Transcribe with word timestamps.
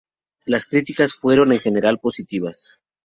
Las 0.45 0.65
críticas 0.65 1.13
fueron 1.13 1.51
en 1.51 1.59
general 1.59 1.99
positivas. 1.99 2.79